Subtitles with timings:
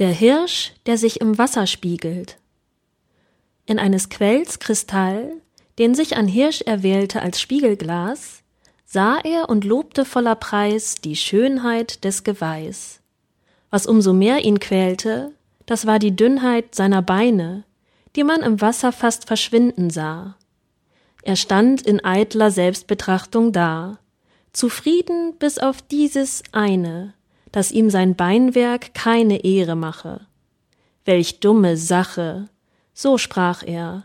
[0.00, 2.38] Der Hirsch, der sich im Wasser spiegelt.
[3.66, 5.30] In eines Quells Kristall,
[5.78, 8.42] den sich ein Hirsch erwählte als Spiegelglas,
[8.86, 13.00] sah er und lobte voller Preis die Schönheit des Geweihs.
[13.68, 15.34] Was umso mehr ihn quälte,
[15.66, 17.64] das war die Dünnheit seiner Beine,
[18.16, 20.34] die man im Wasser fast verschwinden sah.
[21.24, 23.98] Er stand in eitler Selbstbetrachtung da,
[24.54, 27.12] zufrieden bis auf dieses eine,
[27.52, 30.26] dass ihm sein Beinwerk keine Ehre mache.
[31.04, 32.48] Welch dumme Sache,
[32.92, 34.04] so sprach er,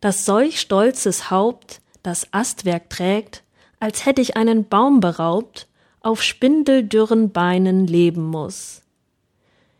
[0.00, 3.42] dass solch stolzes Haupt das Astwerk trägt,
[3.80, 5.66] als hätt ich einen Baum beraubt,
[6.00, 8.82] auf spindeldürren Beinen leben muss.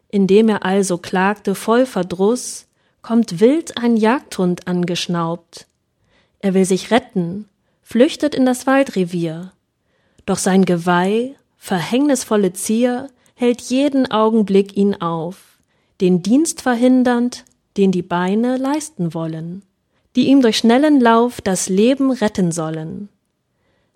[0.09, 2.66] Indem er also klagte voll Verdruß,
[3.02, 5.66] kommt wild ein Jagdhund angeschnaubt.
[6.41, 7.48] Er will sich retten,
[7.82, 9.52] flüchtet in das Waldrevier,
[10.24, 15.59] doch sein Geweih verhängnisvolle Zier hält jeden Augenblick ihn auf,
[16.00, 17.45] den Dienst verhindernd,
[17.76, 19.64] den die Beine leisten wollen,
[20.14, 23.08] die ihm durch schnellen Lauf das Leben retten sollen.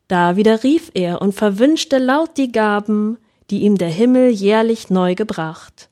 [0.08, 3.18] Da widerrief er und verwünschte laut die Gaben,
[3.50, 5.88] die ihm der Himmel jährlich neu gebracht.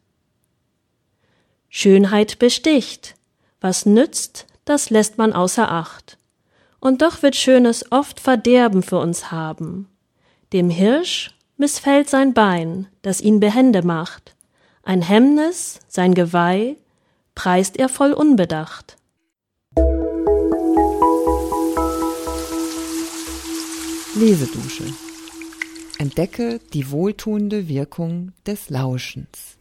[1.69, 3.15] Schönheit besticht,
[3.61, 6.19] was nützt, das lässt man außer Acht.
[6.81, 9.89] Und doch wird Schönes oft Verderben für uns haben.
[10.53, 14.35] Dem Hirsch missfällt sein Bein, das ihn behende macht.
[14.85, 16.77] Ein Hemmnis, sein Geweih,
[17.35, 18.97] preist er voll Unbedacht.
[24.15, 24.85] Lesedusche.
[25.99, 29.58] Entdecke die wohltuende Wirkung des Lauschens.